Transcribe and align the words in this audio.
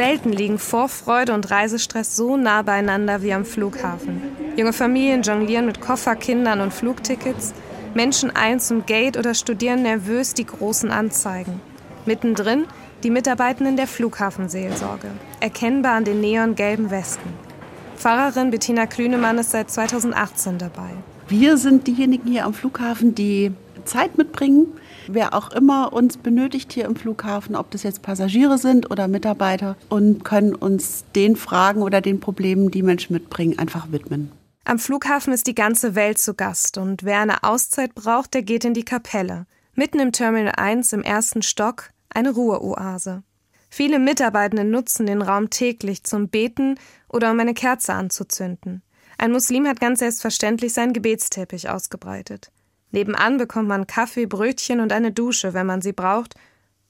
Selten 0.00 0.32
liegen 0.32 0.58
Vorfreude 0.58 1.34
und 1.34 1.50
Reisestress 1.50 2.16
so 2.16 2.38
nah 2.38 2.62
beieinander 2.62 3.20
wie 3.20 3.34
am 3.34 3.44
Flughafen. 3.44 4.22
Junge 4.56 4.72
Familien 4.72 5.20
jonglieren 5.20 5.66
mit 5.66 5.82
Koffer, 5.82 6.16
Kindern 6.16 6.62
und 6.62 6.72
Flugtickets. 6.72 7.52
Menschen 7.92 8.34
ein 8.34 8.60
zum 8.60 8.86
Gate 8.86 9.18
oder 9.18 9.34
studieren 9.34 9.82
nervös 9.82 10.32
die 10.32 10.46
großen 10.46 10.90
Anzeigen. 10.90 11.60
Mittendrin 12.06 12.64
die 13.02 13.10
Mitarbeitenden 13.10 13.76
der 13.76 13.86
Flughafenseelsorge, 13.86 15.08
erkennbar 15.40 15.96
an 15.96 16.04
den 16.04 16.22
neongelben 16.22 16.90
Westen. 16.90 17.28
Pfarrerin 17.98 18.50
Bettina 18.50 18.86
Klünemann 18.86 19.36
ist 19.36 19.50
seit 19.50 19.70
2018 19.70 20.56
dabei. 20.56 20.92
Wir 21.28 21.58
sind 21.58 21.86
diejenigen 21.86 22.26
hier 22.26 22.46
am 22.46 22.54
Flughafen, 22.54 23.14
die 23.14 23.52
Zeit 23.90 24.16
mitbringen. 24.16 24.68
Wer 25.08 25.34
auch 25.34 25.50
immer 25.50 25.92
uns 25.92 26.16
benötigt 26.16 26.72
hier 26.72 26.84
im 26.84 26.96
Flughafen, 26.96 27.56
ob 27.56 27.70
das 27.70 27.82
jetzt 27.82 28.02
Passagiere 28.02 28.56
sind 28.56 28.90
oder 28.90 29.08
Mitarbeiter, 29.08 29.76
und 29.88 30.24
können 30.24 30.54
uns 30.54 31.04
den 31.14 31.36
Fragen 31.36 31.82
oder 31.82 32.00
den 32.00 32.20
Problemen, 32.20 32.70
die 32.70 32.82
Menschen 32.82 33.12
mitbringen, 33.12 33.58
einfach 33.58 33.90
widmen. 33.90 34.30
Am 34.64 34.78
Flughafen 34.78 35.32
ist 35.32 35.46
die 35.46 35.54
ganze 35.54 35.94
Welt 35.94 36.18
zu 36.18 36.34
Gast 36.34 36.78
und 36.78 37.02
wer 37.02 37.20
eine 37.20 37.42
Auszeit 37.42 37.94
braucht, 37.94 38.34
der 38.34 38.42
geht 38.42 38.64
in 38.64 38.74
die 38.74 38.84
Kapelle. 38.84 39.46
Mitten 39.74 39.98
im 39.98 40.12
Terminal 40.12 40.54
1 40.56 40.92
im 40.92 41.02
ersten 41.02 41.42
Stock 41.42 41.90
eine 42.10 42.30
Ruheoase. 42.30 43.22
Viele 43.70 43.98
Mitarbeitende 43.98 44.64
nutzen 44.64 45.06
den 45.06 45.22
Raum 45.22 45.50
täglich 45.50 46.04
zum 46.04 46.28
Beten 46.28 46.76
oder 47.08 47.30
um 47.30 47.40
eine 47.40 47.54
Kerze 47.54 47.94
anzuzünden. 47.94 48.82
Ein 49.18 49.32
Muslim 49.32 49.66
hat 49.66 49.80
ganz 49.80 50.00
selbstverständlich 50.00 50.72
seinen 50.72 50.92
Gebetsteppich 50.92 51.68
ausgebreitet. 51.68 52.50
Nebenan 52.92 53.38
bekommt 53.38 53.68
man 53.68 53.86
Kaffee, 53.86 54.26
Brötchen 54.26 54.80
und 54.80 54.92
eine 54.92 55.12
Dusche, 55.12 55.54
wenn 55.54 55.66
man 55.66 55.82
sie 55.82 55.92
braucht, 55.92 56.34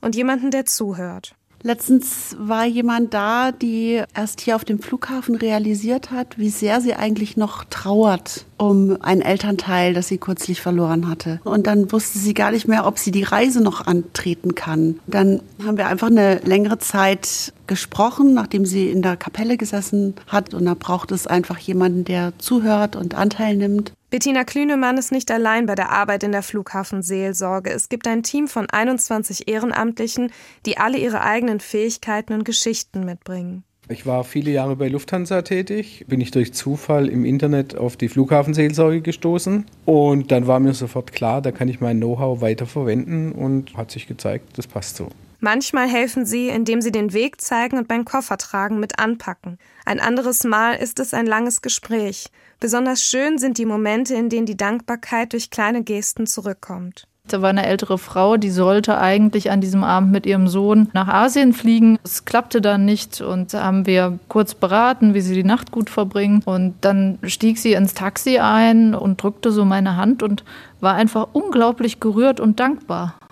und 0.00 0.14
jemanden, 0.14 0.50
der 0.50 0.66
zuhört. 0.66 1.34
Letztens 1.66 2.36
war 2.38 2.66
jemand 2.66 3.14
da, 3.14 3.50
die 3.50 4.02
erst 4.14 4.42
hier 4.42 4.54
auf 4.54 4.66
dem 4.66 4.80
Flughafen 4.80 5.34
realisiert 5.34 6.10
hat, 6.10 6.36
wie 6.36 6.50
sehr 6.50 6.82
sie 6.82 6.92
eigentlich 6.94 7.38
noch 7.38 7.64
trauert 7.64 8.44
um 8.58 8.98
ein 9.00 9.20
Elternteil, 9.20 9.94
das 9.94 10.08
sie 10.08 10.18
kürzlich 10.18 10.60
verloren 10.60 11.08
hatte. 11.08 11.40
Und 11.44 11.66
dann 11.66 11.90
wusste 11.90 12.18
sie 12.18 12.34
gar 12.34 12.50
nicht 12.50 12.68
mehr, 12.68 12.86
ob 12.86 12.98
sie 12.98 13.10
die 13.10 13.22
Reise 13.22 13.62
noch 13.62 13.86
antreten 13.86 14.54
kann. 14.54 15.00
Dann 15.06 15.40
haben 15.64 15.76
wir 15.76 15.86
einfach 15.86 16.08
eine 16.08 16.36
längere 16.40 16.78
Zeit 16.78 17.52
gesprochen, 17.66 18.34
nachdem 18.34 18.66
sie 18.66 18.90
in 18.90 19.02
der 19.02 19.16
Kapelle 19.16 19.56
gesessen 19.56 20.14
hat. 20.26 20.54
Und 20.54 20.66
da 20.66 20.74
braucht 20.74 21.12
es 21.12 21.26
einfach 21.26 21.58
jemanden, 21.58 22.04
der 22.04 22.32
zuhört 22.38 22.96
und 22.96 23.14
Anteil 23.14 23.56
nimmt. 23.56 23.92
Bettina 24.14 24.44
Klünemann 24.44 24.96
ist 24.96 25.10
nicht 25.10 25.28
allein 25.32 25.66
bei 25.66 25.74
der 25.74 25.90
Arbeit 25.90 26.22
in 26.22 26.30
der 26.30 26.44
Flughafenseelsorge. 26.44 27.70
Es 27.70 27.88
gibt 27.88 28.06
ein 28.06 28.22
Team 28.22 28.46
von 28.46 28.70
21 28.70 29.48
Ehrenamtlichen, 29.48 30.30
die 30.66 30.78
alle 30.78 30.98
ihre 30.98 31.22
eigenen 31.22 31.58
Fähigkeiten 31.58 32.32
und 32.32 32.44
Geschichten 32.44 33.04
mitbringen. 33.04 33.64
Ich 33.88 34.06
war 34.06 34.22
viele 34.22 34.52
Jahre 34.52 34.76
bei 34.76 34.86
Lufthansa 34.86 35.42
tätig, 35.42 36.04
bin 36.06 36.20
ich 36.20 36.30
durch 36.30 36.54
Zufall 36.54 37.08
im 37.08 37.24
Internet 37.24 37.76
auf 37.76 37.96
die 37.96 38.08
Flughafenseelsorge 38.08 39.00
gestoßen 39.00 39.66
und 39.84 40.30
dann 40.30 40.46
war 40.46 40.60
mir 40.60 40.74
sofort 40.74 41.10
klar, 41.10 41.42
da 41.42 41.50
kann 41.50 41.66
ich 41.66 41.80
mein 41.80 41.96
Know-how 41.96 42.40
weiter 42.40 42.66
verwenden 42.66 43.32
und 43.32 43.76
hat 43.76 43.90
sich 43.90 44.06
gezeigt, 44.06 44.56
das 44.56 44.68
passt 44.68 44.94
so. 44.94 45.08
Manchmal 45.44 45.88
helfen 45.88 46.24
sie, 46.24 46.48
indem 46.48 46.80
sie 46.80 46.90
den 46.90 47.12
Weg 47.12 47.38
zeigen 47.38 47.76
und 47.76 47.86
beim 47.86 48.06
Koffertragen 48.06 48.80
mit 48.80 48.98
anpacken. 48.98 49.58
Ein 49.84 50.00
anderes 50.00 50.42
Mal 50.44 50.72
ist 50.72 50.98
es 51.00 51.12
ein 51.12 51.26
langes 51.26 51.60
Gespräch. 51.60 52.30
Besonders 52.60 53.02
schön 53.02 53.36
sind 53.36 53.58
die 53.58 53.66
Momente, 53.66 54.14
in 54.14 54.30
denen 54.30 54.46
die 54.46 54.56
Dankbarkeit 54.56 55.34
durch 55.34 55.50
kleine 55.50 55.82
Gesten 55.82 56.26
zurückkommt. 56.26 57.06
Da 57.28 57.42
war 57.42 57.50
eine 57.50 57.66
ältere 57.66 57.98
Frau, 57.98 58.38
die 58.38 58.50
sollte 58.50 58.96
eigentlich 58.96 59.50
an 59.50 59.60
diesem 59.60 59.84
Abend 59.84 60.12
mit 60.12 60.24
ihrem 60.24 60.48
Sohn 60.48 60.88
nach 60.94 61.08
Asien 61.08 61.52
fliegen. 61.52 61.98
Es 62.04 62.24
klappte 62.24 62.62
dann 62.62 62.86
nicht 62.86 63.20
und 63.20 63.52
haben 63.52 63.86
wir 63.86 64.18
kurz 64.28 64.54
beraten, 64.54 65.12
wie 65.12 65.20
sie 65.20 65.34
die 65.34 65.44
Nacht 65.44 65.72
gut 65.72 65.90
verbringen. 65.90 66.42
Und 66.46 66.74
dann 66.80 67.18
stieg 67.22 67.58
sie 67.58 67.74
ins 67.74 67.92
Taxi 67.92 68.38
ein 68.38 68.94
und 68.94 69.22
drückte 69.22 69.52
so 69.52 69.66
meine 69.66 69.96
Hand 69.96 70.22
und 70.22 70.42
war 70.80 70.94
einfach 70.94 71.28
unglaublich 71.32 72.00
gerührt 72.00 72.40
und 72.40 72.60
dankbar. 72.60 73.16